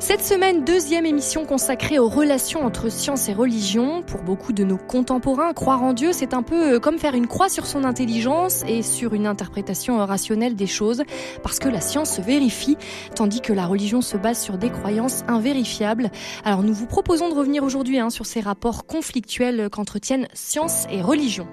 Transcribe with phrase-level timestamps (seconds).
[0.00, 4.02] Cette semaine, deuxième émission consacrée aux relations entre science et religion.
[4.02, 7.26] Pour beaucoup de nos contemporains, croire en Dieu, c'est un peu euh, comme faire une
[7.26, 11.02] croix sur son intelligence et sur une interprétation rationnelle des choses,
[11.42, 12.76] parce que la science se vérifie,
[13.16, 16.12] tandis que la religion se base sur des croyances invérifiables.
[16.44, 21.02] Alors nous vous proposons de revenir aujourd'hui hein, sur ces rapports conflictuels qu'entretiennent science et
[21.02, 21.48] religion.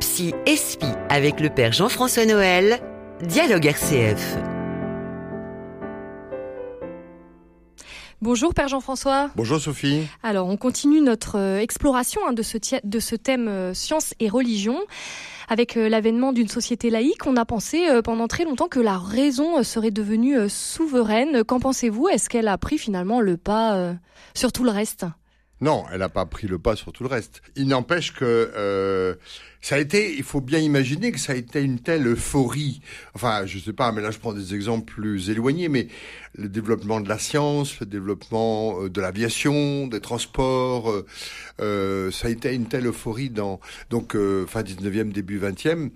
[0.00, 2.80] Psy Espi avec le père Jean-François Noël,
[3.20, 4.51] Dialogue RCF.
[8.22, 9.30] Bonjour Père Jean-François.
[9.34, 10.06] Bonjour Sophie.
[10.22, 14.28] Alors on continue notre euh, exploration hein, de, ce de ce thème euh, science et
[14.28, 14.78] religion.
[15.48, 19.64] Avec euh, l'avènement d'une société laïque, on a pensé pendant très longtemps que la raison
[19.64, 21.42] serait devenue souveraine.
[21.42, 22.06] Qu'en pensez-vous?
[22.06, 23.92] Est-ce qu'elle a pris finalement le pas
[24.34, 25.04] sur tout le reste?
[25.62, 27.40] Non, elle n'a pas pris le pas sur tout le reste.
[27.54, 29.14] Il n'empêche que euh,
[29.60, 32.80] ça a été, il faut bien imaginer que ça a été une telle euphorie.
[33.14, 35.86] Enfin, je sais pas, mais là je prends des exemples plus éloignés, mais
[36.34, 41.06] le développement de la science, le développement euh, de l'aviation, des transports, euh,
[41.60, 45.90] euh, ça a été une telle euphorie dans donc euh, fin 19e, début 20e.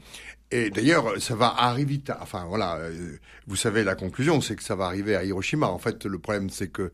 [0.50, 2.00] Et d'ailleurs, ça va arriver.
[2.20, 5.66] Enfin voilà, euh, vous savez la conclusion, c'est que ça va arriver à Hiroshima.
[5.66, 6.92] En fait, le problème, c'est que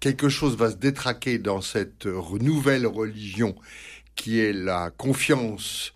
[0.00, 3.54] quelque chose va se détraquer dans cette nouvelle religion
[4.16, 5.92] qui est la confiance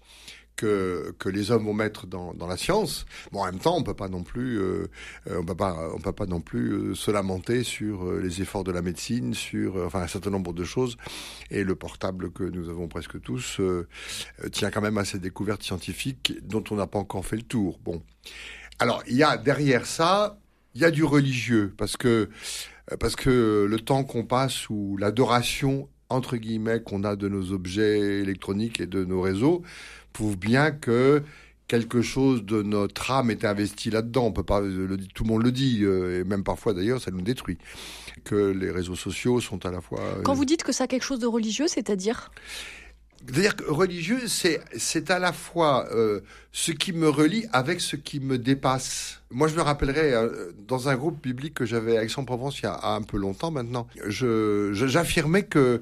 [0.56, 3.06] que, les hommes vont mettre dans, la science.
[3.33, 4.86] Bon, en même temps, on peut pas non plus, euh,
[5.28, 8.72] euh, on peut pas, peut pas non plus euh, se lamenter sur les efforts de
[8.72, 10.97] la médecine, sur un certain nombre de choses.
[11.50, 13.61] Et le portable que nous avons presque tous
[14.53, 17.78] tient quand même à ces découvertes scientifiques dont on n'a pas encore fait le tour.
[17.84, 18.03] Bon,
[18.78, 20.39] alors il y a derrière ça,
[20.75, 22.31] il y a du religieux parce que
[22.98, 28.21] parce que le temps qu'on passe ou l'adoration entre guillemets qu'on a de nos objets
[28.21, 29.63] électroniques et de nos réseaux
[30.13, 31.23] prouve bien que
[31.69, 34.27] quelque chose de notre âme est investi là-dedans.
[34.27, 37.11] On peut pas le tout le monde le dit euh, et même parfois d'ailleurs ça
[37.11, 37.59] nous détruit.
[38.25, 40.01] Que les réseaux sociaux sont à la fois.
[40.22, 42.31] Quand vous dites que ça a quelque chose de religieux, c'est-à-dire?
[43.27, 47.97] C'est-à-dire que religieux, c'est c'est à la fois euh, ce qui me relie avec ce
[47.97, 49.21] qui me dépasse.
[49.31, 52.66] Moi, je me rappellerai euh, dans un groupe biblique que j'avais à Aix-en-Provence il y
[52.66, 53.87] a un peu longtemps maintenant.
[54.06, 55.81] Je j'affirmais que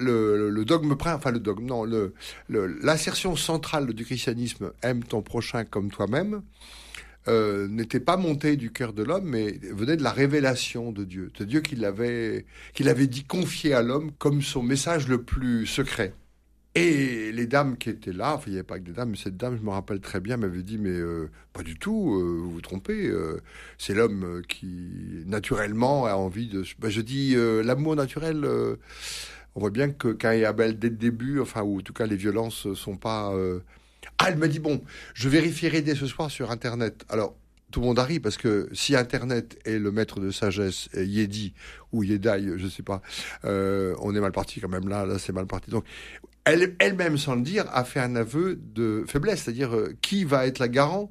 [0.00, 2.14] le, le, dogme enfin le dogme, non, le
[2.48, 6.42] l'assertion centrale du christianisme aime ton prochain comme toi-même.
[7.28, 11.32] Euh, n'était pas montée du cœur de l'homme, mais venait de la révélation de Dieu,
[11.36, 15.66] de Dieu qu'il avait, qu'il avait dit confier à l'homme comme son message le plus
[15.66, 16.12] secret.
[16.76, 19.38] Et les dames qui étaient là, il n'y avait pas que des dames, mais cette
[19.38, 22.50] dame, je me rappelle très bien, m'avait dit, mais euh, pas du tout, euh, vous
[22.50, 23.40] vous trompez, euh,
[23.78, 26.64] c'est l'homme qui, naturellement, a envie de...
[26.78, 28.44] Ben, je dis, l'amour naturel,
[29.54, 32.04] on voit bien que y a Abel, dès le début, enfin, ou en tout cas,
[32.04, 33.32] les violences sont pas...
[34.18, 34.82] Ah, elle me dit, bon,
[35.14, 37.06] je vérifierai dès ce soir sur Internet.
[37.08, 37.38] Alors,
[37.70, 41.54] tout le monde arrive parce que si Internet est le maître de sagesse, et Yedi
[41.92, 43.00] ou Yedai, je sais pas,
[43.44, 45.70] on est mal parti quand même là, là c'est mal parti.
[45.70, 45.84] Donc
[46.46, 50.46] elle, elle-même, sans le dire, a fait un aveu de faiblesse, c'est-à-dire euh, qui va
[50.46, 51.10] être la garant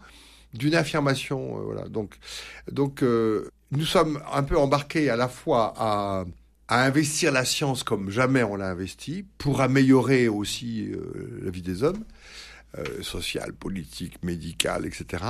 [0.56, 1.60] d'une affirmation.
[1.60, 1.88] Euh, voilà.
[1.88, 2.16] Donc,
[2.72, 6.26] donc euh, nous sommes un peu embarqués à la fois à,
[6.68, 10.92] à investir la science comme jamais on l'a investi, pour améliorer aussi
[11.42, 12.04] la vie des hommes.
[12.78, 15.24] Euh, sociale, politique, médicale, etc.,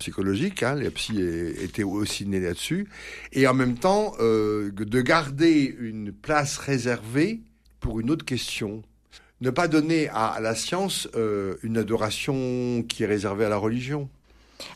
[0.00, 0.64] psychologique.
[0.64, 1.20] Hein, les psy
[1.62, 2.88] étaient aussi nés là-dessus.
[3.30, 7.40] Et en même temps, de garder une place réservée
[7.78, 8.82] pour une autre question
[9.40, 14.08] ne pas donner à, la science euh, une adoration qui est réservée à la religion.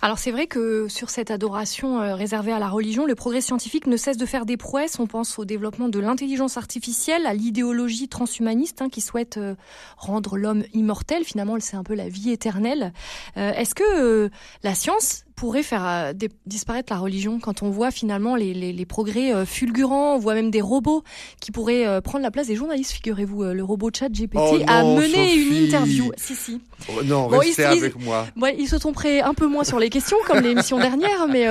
[0.04, 3.86] Alors c'est vrai que sur cette adoration euh, réservée à la religion, le progrès scientifique
[3.86, 4.98] ne cesse de faire des prouesses.
[4.98, 9.54] On pense au développement de l'intelligence artificielle, à l'idéologie transhumaniste hein, qui souhaite euh,
[9.96, 11.22] rendre l'homme immortel.
[11.22, 12.92] Finalement, c'est un peu la vie éternelle.
[13.36, 14.28] Est-ce que
[14.64, 16.12] la science pourrait faire euh,
[16.46, 20.34] disparaître la religion quand on voit finalement les, les, les, progrès euh, fulgurants, on voit
[20.34, 21.02] même des robots
[21.40, 24.84] qui pourraient euh, prendre la place des journalistes, figurez-vous, le robot chat GPT oh a
[24.84, 26.12] mené une interview.
[26.16, 26.60] Si, si.
[26.88, 28.26] Oh non, restez avec moi.
[28.40, 31.46] Ouais, ils se prêts un peu moins sur les questions, comme l'émission dernière, mais,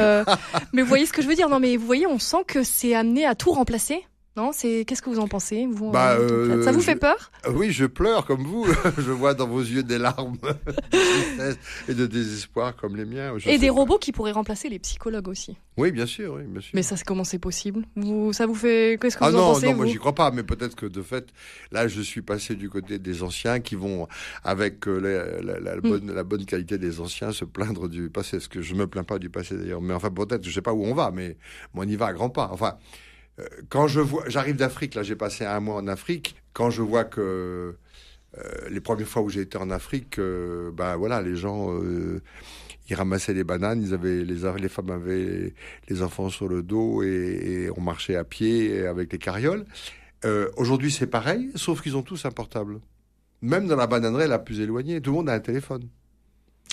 [0.74, 1.48] mais vous voyez ce que je veux dire.
[1.48, 4.04] Non, mais vous voyez, on sent que c'est amené à tout remplacer.
[4.38, 7.32] Non, c'est qu'est-ce que vous en pensez vous, bah, euh, Ça vous fait peur?
[7.50, 8.66] Oui, je pleure comme vous.
[8.98, 10.38] je vois dans vos yeux des larmes
[10.94, 11.56] de
[11.92, 13.36] et de désespoir comme les miens.
[13.46, 15.58] et des robots qui pourraient remplacer les psychologues aussi.
[15.76, 16.72] Oui, bien sûr, oui, bien sûr.
[16.74, 17.86] Mais ça, c'est comment c'est possible?
[17.98, 20.16] Vous, ça vous fait qu'est-ce que ah vous non, en pensez Non, moi j'y crois
[20.16, 21.28] pas, mais peut-être que de fait,
[21.74, 24.08] là, je suis passé du côté des anciens qui vont,
[24.46, 25.82] avec euh, la, la, hmm.
[25.82, 28.40] bonne, la bonne qualité des anciens, se plaindre du passé.
[28.40, 30.74] Ce que je me plains pas du passé d'ailleurs, mais enfin peut-être, je sais pas
[30.74, 31.36] où on va, mais
[31.74, 32.50] on y va à grands pas.
[32.54, 32.78] Enfin.
[33.42, 36.82] Euh, quand je vois, j'arrive d'Afrique, là j'ai passé un mois en Afrique, quand je
[36.82, 37.76] vois que
[38.38, 42.22] Euh, les premières fois où j'ai été en Afrique, euh, ben voilà, les gens, euh,
[42.90, 45.54] ils ramassaient les bananes, ils avaient les, les femmes avaient
[45.90, 49.66] les enfants sur le dos et, et on marchait à pied avec les carrioles.
[50.56, 52.80] Aujourd'hui, c'est pareil, sauf qu'ils ont tous un portable.
[53.42, 55.88] Même dans la bananerie la plus éloignée, tout le monde a un téléphone.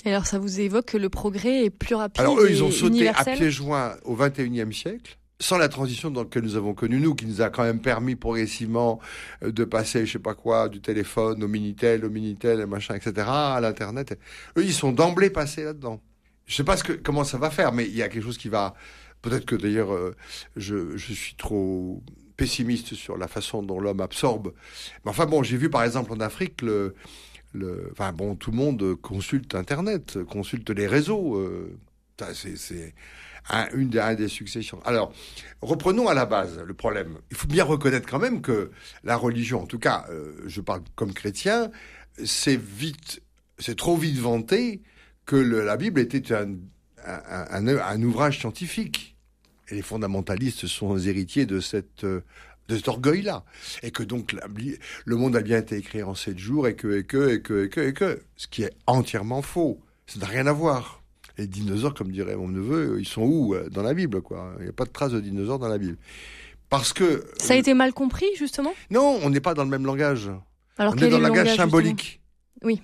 [0.05, 2.69] Et alors, ça vous évoque que le progrès est plus rapide Alors, eux, ils ont
[2.69, 6.99] sauté à pieds joints au 21e siècle sans la transition dans laquelle nous avons connu
[6.99, 8.99] nous, qui nous a quand même permis progressivement
[9.43, 13.27] euh, de passer, je sais pas quoi, du téléphone au minitel, au minitel, machin, etc.,
[13.27, 14.17] à l'internet.
[14.57, 16.01] Eux, ils sont d'emblée passés là-dedans.
[16.45, 18.73] Je sais pas comment ça va faire, mais il y a quelque chose qui va.
[19.21, 20.15] Peut-être que d'ailleurs, euh,
[20.55, 22.01] je, suis trop
[22.37, 24.53] pessimiste sur la façon dont l'homme absorbe.
[25.05, 26.63] Mais enfin bon, j'ai vu par exemple en Afrique
[27.91, 31.35] enfin bon, tout le monde consulte Internet, consulte les réseaux.
[31.35, 31.77] Euh,
[32.33, 32.93] c'est
[33.73, 34.79] une des, des successions.
[34.85, 35.13] Alors,
[35.61, 37.17] reprenons à la base le problème.
[37.31, 38.71] Il faut bien reconnaître quand même que
[39.03, 41.71] la religion, en tout cas, euh, je parle comme chrétien,
[42.23, 43.21] c'est vite,
[43.57, 44.81] c'est trop vite vanté
[45.25, 46.55] que la Bible était un,
[47.05, 49.15] un, un, ouvrage scientifique.
[49.69, 52.03] Et les fondamentalistes sont héritiers de cette
[52.69, 53.43] de cet orgueil-là.
[53.83, 54.35] Et que donc
[55.05, 57.65] le monde a bien été écrit en sept jours et que, et que, et que,
[57.65, 59.81] et que, et que, ce qui est entièrement faux.
[60.07, 60.98] Ça n'a rien à voir
[61.39, 64.63] les dinosaures, comme dirait mon neveu, ils sont où euh, dans la Bible quoi Il
[64.63, 65.97] n'y a pas de traces de dinosaures dans la Bible.
[66.69, 68.73] Parce que ça a été mal compris justement?
[68.91, 70.29] Non, on n'est pas dans le même langage.
[70.77, 72.21] Alors on est dans le langage, symbolique.
[72.61, 72.81] Oui.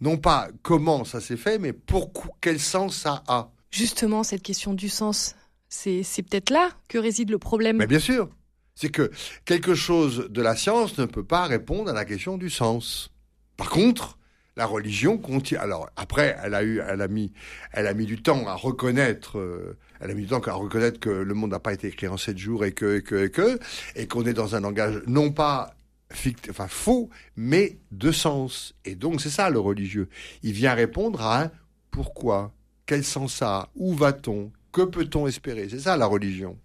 [0.00, 3.52] Non pas comment ça s'est fait, mais pourquoi, quel sens ça a.
[3.70, 5.36] Justement, cette question du sens,
[5.68, 7.76] c'est peut-être là que réside le problème.
[7.76, 8.28] Mais bien sûr,
[8.74, 9.10] c'est que
[9.44, 13.10] quelque chose de la science ne peut pas répondre à la question du sens.
[13.56, 14.17] Par contre,
[14.58, 15.58] la religion continue.
[15.58, 17.32] Alors après, elle a eu, elle a mis,
[17.72, 20.98] elle a mis du temps à reconnaître, euh, elle a mis du temps à reconnaître
[21.00, 23.30] que le monde n'a pas été écrit en sept jours et que, et que, et
[23.30, 23.58] que,
[23.94, 25.74] et qu'on est dans un langage non pas
[26.12, 28.74] fictif, enfin faux, mais de sens.
[28.84, 30.08] Et donc c'est ça le religieux.
[30.42, 31.50] Il vient répondre à un
[31.92, 32.52] pourquoi,
[32.84, 35.68] quel sens ça où va-t-on, que peut-on espérer?
[35.70, 36.58] C'est ça la religion.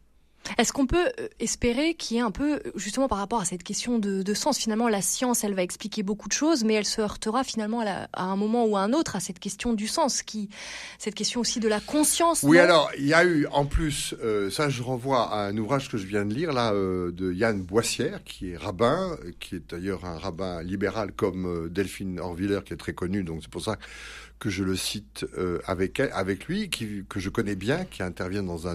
[0.57, 3.63] Est-ce qu'on peut euh, espérer qu'il y ait un peu, justement par rapport à cette
[3.63, 7.01] question de, sens, finalement la science, elle va expliquer beaucoup de choses, mais elle se
[7.01, 10.49] heurtera finalement à, un moment ou à un autre à cette question du sens, qui,
[10.97, 12.43] cette question aussi de la conscience.
[12.43, 15.89] Oui, alors il y a eu en plus, euh, ça je renvoie à un ouvrage
[15.89, 19.71] que je viens de lire là euh, de Yann Boissière, qui est rabbin, qui est
[19.71, 23.77] d'ailleurs un rabbin libéral comme Delphine Orviller, qui est très connu, donc c'est pour ça
[24.43, 25.25] que je le cite
[25.65, 28.67] avec avec lui, que je connais bien, qui intervient dans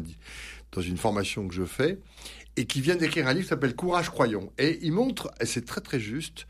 [0.81, 1.99] une formation que je fais,
[2.57, 4.51] et qui vient d'écrire un livre qui s'appelle Courage croyons.
[4.57, 6.47] Et il montre, et c'est très très juste,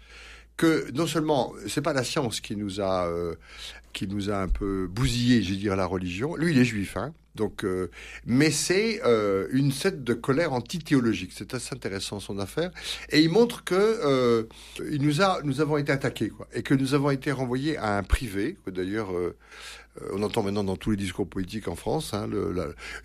[0.56, 3.34] que non seulement c'est pas la science qui nous a euh,
[3.92, 6.36] qui nous a un peu bousillé, j'ai dire la religion.
[6.36, 7.12] Lui, il est juif, hein.
[7.38, 7.90] Donc, euh,
[8.26, 11.30] mais c'est euh, une scène de colère anti-théologique.
[11.34, 12.70] C'est assez intéressant son affaire.
[13.10, 14.46] Et il montre que
[14.90, 18.56] il nous avons été attaqués, quoi, et que nous avons été renvoyés à un privé.
[18.66, 19.10] D'ailleurs,
[20.02, 22.28] euh, on entend maintenant dans tous les discours politiques en France, hein,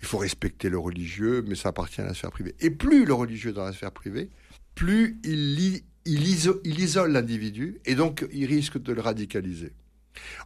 [0.00, 2.54] il faut respecter le religieux, mais ça appartient à la sphère privée.
[2.60, 4.30] Et plus le religieux est dans la sphère privée,
[4.74, 9.72] plus il, isole l'individu, et donc il risque de le radicaliser.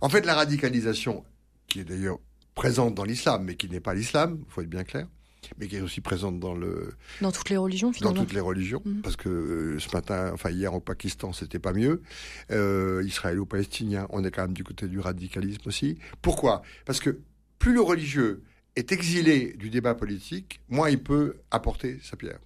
[0.00, 1.24] En fait, la radicalisation,
[1.66, 2.18] qui est d'ailleurs
[2.58, 5.06] présente dans l'islam, mais qui n'est pas l'islam, il faut être bien clair,
[5.58, 8.16] mais qui est aussi présente dans le dans toutes les religions finalement.
[8.16, 9.00] Dans toutes les religions, mhm.
[9.00, 12.02] parce que euh, ce matin, enfin hier au Pakistan, c'était pas mieux.
[12.50, 15.98] Euh, Israélo-palestinien, on est quand même du côté du radicalisme aussi.
[16.20, 16.62] Pourquoi?
[16.84, 17.20] Parce que
[17.60, 18.42] plus le religieux
[18.74, 22.40] est exilé du débat politique, moins il peut apporter sa pierre.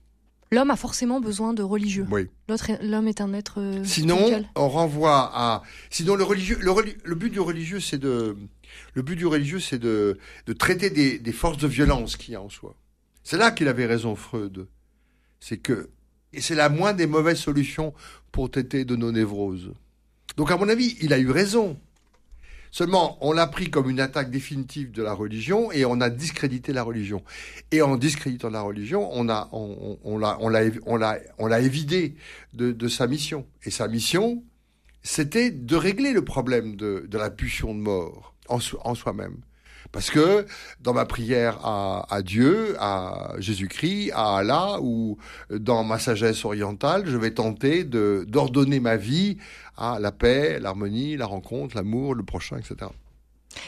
[0.53, 2.07] L'homme a forcément besoin de religieux.
[2.11, 2.29] Oui.
[2.83, 3.55] L'homme est un être.
[3.59, 5.63] Euh, Sinon, on renvoie à.
[5.89, 8.37] Sinon, le religieux, le, but du religieux, c'est de.
[8.95, 10.19] Le but du religieux, c'est de,
[10.59, 12.75] traiter des, forces de violence qu'il y a en soi.
[13.25, 14.67] C'est là qu'il avait raison, Freud.
[15.41, 15.91] C'est que,
[16.33, 17.95] et c'est la moindre des mauvaises solutions
[18.31, 19.73] pour traiter de nos névroses.
[20.37, 21.79] Donc, à mon avis, il a eu raison.
[22.71, 26.73] Seulement, on l'a pris comme une attaque définitive de la religion et on a discrédité
[26.73, 27.23] la religion.
[27.71, 29.25] Et en discréditant la religion, on
[30.19, 32.15] l'a, évidé
[32.55, 33.47] de, de sa mission.
[33.65, 34.43] Et sa mission,
[35.03, 39.37] c'était de régler le problème de, de la pulsion de mort en, soi-même.
[39.91, 40.47] Parce que
[40.81, 45.19] dans ma prière à, Dieu, à Jésus-Christ, à Allah, ou
[45.51, 49.39] dans ma sagesse orientale, je vais tenter d'ordonner ma vie
[49.77, 52.91] à la paix, l'harmonie, la rencontre, l'amour, le prochain, etc.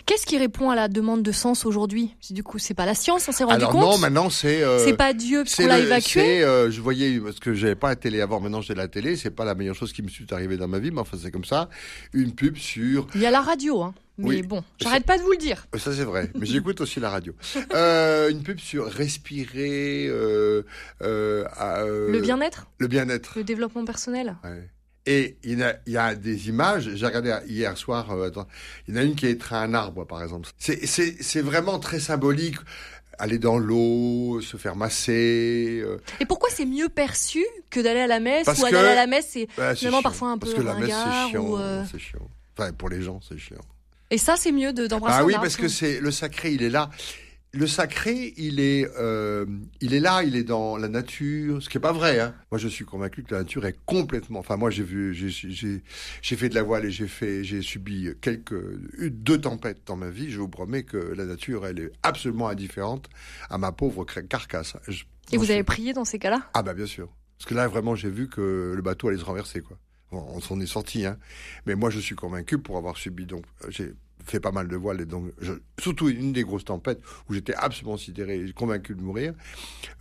[0.07, 2.15] Qu'est-ce qui répond à la demande de sens aujourd'hui?
[2.31, 4.63] Du coup, c'est pas la science, on s'est rendu Alors non, maintenant c'est.
[4.63, 6.43] Euh, c'est pas Dieu qu'on l'a évacué.
[6.43, 9.17] Euh, je voyais parce que j'avais pas la télé avant, maintenant j'ai la télé.
[9.17, 11.31] C'est pas la meilleure chose qui me suis arrivée dans ma vie, mais enfin c'est
[11.31, 11.69] comme ça.
[12.13, 13.07] Une pub sur.
[13.15, 13.95] Il y a la radio, hein.
[14.17, 15.67] Mais bon, j'arrête pas de vous le dire.
[15.77, 17.35] Ça c'est vrai, mais j'écoute aussi la radio.
[17.75, 20.07] Euh, une pub sur respirer.
[21.01, 22.67] Le bien-être?
[22.79, 23.33] Le bien-être.
[23.37, 24.37] Le développement personnel?
[24.45, 24.69] Ouais.
[25.07, 28.49] Et il y, a, il y a des images, j'ai regardé hier soir, euh, attends,
[28.89, 30.49] il y en a une qui est étreint un arbre, par exemple.
[30.59, 32.57] C'est vraiment très symbolique
[33.19, 35.83] aller dans l'eau, se faire masser.
[35.85, 35.99] Euh.
[36.21, 39.29] Et pourquoi c'est mieux perçu que d'aller à la messe ou aller à la messe
[39.31, 42.29] c'est bah, finalement parfois un peu Parce que la messe c'est chiant, euh, c'est chiant.
[42.57, 43.61] Enfin pour les gens c'est chiant.
[44.11, 45.19] Et ça c'est mieux d'embrasser.
[45.21, 46.91] ah oui parce que c'est le sacré il est là
[47.55, 49.47] le sacré, il est, euh,
[49.81, 52.19] il est là, il est dans la nature, ce qui est pas vrai.
[52.19, 52.35] Hein.
[52.51, 54.41] Moi, je suis convaincu que la nature est complètement.
[54.41, 58.61] Enfin, moi, j'ai vu, j'ai fait de la voile et j'ai fait, j'ai subi quelques
[58.99, 60.31] deux tempêtes dans ma vie.
[60.31, 63.09] Je vous promets que la nature, elle est absolument indifférente
[63.49, 64.77] à ma pauvre carcasse.
[65.33, 66.51] et vous avez prié dans ces cas-là?
[66.55, 67.09] Ah bah bien sûr,
[67.39, 69.79] parce que là, vraiment, j'ai vu que le bateau allait se renverser, quoi.
[70.11, 71.19] on s'en est sorti, hein.
[71.67, 73.95] Mais moi, je suis convaincu pour avoir subi donc j'ai
[74.25, 75.33] fait pas mal de voiles, et donc
[75.79, 79.35] surtout une des grosses tempêtes où j'étais absolument sidéré et convaincu de mourir.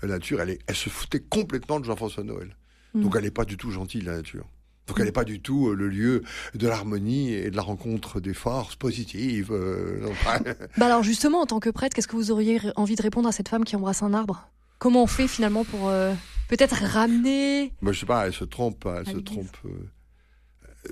[0.01, 2.55] La nature, elle, est, elle se foutait complètement de Jean-François Noël.
[2.93, 3.03] Mm.
[3.03, 4.45] Donc elle n'est pas du tout gentille, la nature.
[4.87, 6.23] Donc elle n'est pas du tout euh, le lieu
[6.55, 9.51] de l'harmonie et de la rencontre des forces positives.
[9.51, 10.09] Euh,
[10.77, 13.31] bah alors justement, en tant que prêtre, qu'est-ce que vous auriez envie de répondre à
[13.31, 14.49] cette femme qui embrasse un arbre?
[14.79, 16.13] Comment on fait finalement pour euh,
[16.49, 17.71] peut-être ramener?
[17.81, 19.55] Moi, je sais pas, elle se trompe, elle se trompe.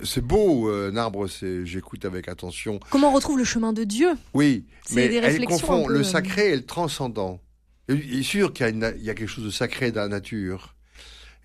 [0.04, 2.80] C'est beau, euh, un arbre, c'est j'écoute avec attention.
[2.90, 6.56] Comment on retrouve le chemin de Dieu Oui, mais elle confond le euh, sacré et
[6.56, 7.42] le transcendant.
[7.90, 10.76] Il est sûr qu'il y, a quelque chose de sacré dans la nature,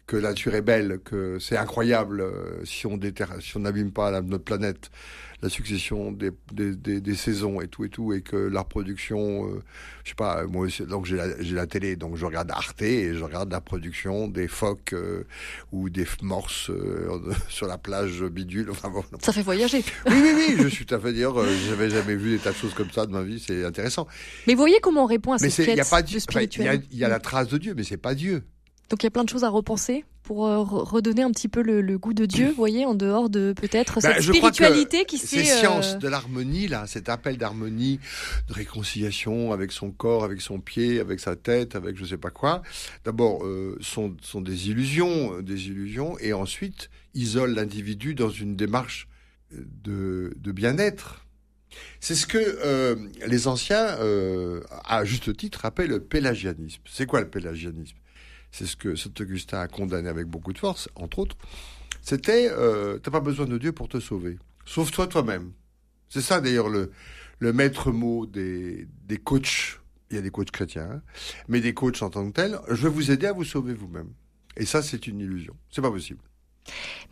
[0.06, 2.98] que la nature est belle, que c'est incroyable euh, si on
[3.40, 4.90] si on n'abîme pas notre planète
[5.42, 9.62] la succession des, des, des, saisons et tout et tout, et que la reproduction, euh,
[10.04, 13.14] je sais pas, moi aussi, donc j'ai la, la, télé, donc je regarde Arte et
[13.14, 15.24] je regarde la production des phoques euh,
[15.72, 18.70] ou des morses euh, sur la plage bidule.
[18.70, 19.04] Enfin bon.
[19.20, 19.84] Ça fait voyager.
[20.06, 21.32] Oui, oui, oui, je suis tout à fait dire,
[21.68, 24.06] j'avais jamais vu des tas de choses comme ça de ma vie, c'est intéressant.
[24.46, 26.82] Mais vous voyez comment on répond à cette quête y a pas de spirituel.
[26.90, 28.42] Il y, a la trace de Dieu, mais c'est pas Dieu.
[28.88, 31.62] Donc il y a plein de choses à repenser pour euh, redonner un petit peu
[31.62, 35.44] le, goût de Dieu, vous voyez, en dehors de peut-être bah, cette spiritualité qui s'est...
[35.44, 38.00] Ces sciences euh, de l'harmonie, là, cet appel d'harmonie,
[38.48, 42.30] de réconciliation avec son corps, avec son pied, avec sa tête, avec je sais pas
[42.30, 42.62] quoi,
[43.04, 49.08] d'abord euh, sont, sont des illusions, des illusions, et ensuite isolent l'individu dans une démarche
[49.52, 51.24] de, de bien-être.
[52.00, 53.96] C'est ce que les anciens,
[54.84, 56.80] à juste titre, appellent le pélagianisme.
[56.86, 57.96] C'est quoi le pélagianisme?
[58.50, 61.36] C'est ce que Saint Augustin a condamné avec beaucoup de force, entre autres,
[62.02, 64.38] c'était euh, t'as pas besoin de Dieu pour te sauver.
[64.64, 65.52] Sauve-toi toi-même.
[66.08, 66.92] C'est ça d'ailleurs le,
[67.40, 69.80] maître mot des, des coachs.
[70.10, 71.02] Il y a des coachs chrétiens, hein,
[71.48, 72.60] mais des coachs en tant que tels.
[72.68, 74.12] Je vais vous aider à vous sauver vous-même.
[74.56, 75.56] Et ça, c'est une illusion.
[75.70, 76.20] C'est pas possible.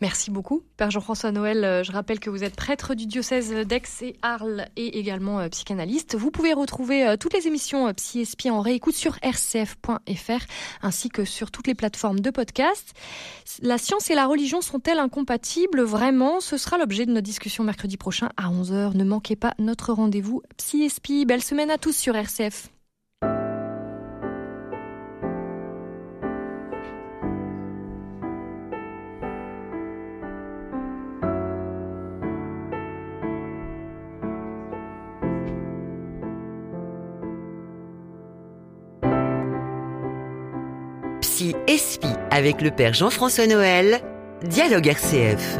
[0.00, 1.64] Merci beaucoup, Père Jean-François Noël.
[1.64, 5.48] Euh, je rappelle que vous êtes prêtre du diocèse d'Aix et Arles et également euh,
[5.48, 6.16] psychanalyste.
[6.16, 10.46] Vous pouvez retrouver euh, toutes les émissions Psy en réécoute sur rcf.fr
[10.82, 12.92] ainsi que sur toutes les plateformes de podcast.
[13.62, 15.82] La science et la religion sont-elles incompatibles?
[15.82, 18.96] Vraiment, ce sera l'objet de notre discussion mercredi prochain à 11h.
[18.96, 22.73] Ne manquez pas notre rendez-vous Psy Belle semaine à tous sur RCF.
[41.66, 44.00] ESPI avec le Père Jean-François Noël,
[44.42, 45.58] Dialogue RCF.